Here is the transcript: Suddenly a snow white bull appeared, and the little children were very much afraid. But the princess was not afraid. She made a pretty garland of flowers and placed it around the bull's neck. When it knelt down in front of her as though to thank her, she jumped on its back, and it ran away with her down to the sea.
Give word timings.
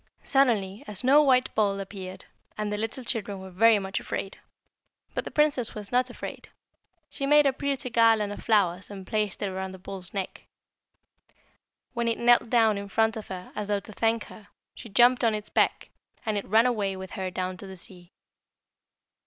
Suddenly 0.23 0.83
a 0.87 0.95
snow 0.95 1.21
white 1.21 1.53
bull 1.53 1.79
appeared, 1.79 2.25
and 2.57 2.73
the 2.73 2.77
little 2.79 3.03
children 3.03 3.39
were 3.39 3.51
very 3.51 3.77
much 3.77 3.99
afraid. 3.99 4.39
But 5.13 5.25
the 5.25 5.29
princess 5.29 5.75
was 5.75 5.91
not 5.91 6.09
afraid. 6.09 6.49
She 7.11 7.27
made 7.27 7.45
a 7.45 7.53
pretty 7.53 7.91
garland 7.91 8.33
of 8.33 8.43
flowers 8.43 8.89
and 8.89 9.05
placed 9.05 9.43
it 9.43 9.49
around 9.49 9.73
the 9.73 9.77
bull's 9.77 10.11
neck. 10.11 10.47
When 11.93 12.07
it 12.07 12.17
knelt 12.17 12.49
down 12.49 12.79
in 12.79 12.89
front 12.89 13.15
of 13.15 13.27
her 13.27 13.51
as 13.53 13.67
though 13.67 13.79
to 13.79 13.93
thank 13.93 14.23
her, 14.23 14.47
she 14.73 14.89
jumped 14.89 15.23
on 15.23 15.35
its 15.35 15.51
back, 15.51 15.91
and 16.25 16.35
it 16.35 16.45
ran 16.45 16.65
away 16.65 16.95
with 16.97 17.11
her 17.11 17.29
down 17.29 17.55
to 17.57 17.67
the 17.67 17.77
sea. 17.77 18.11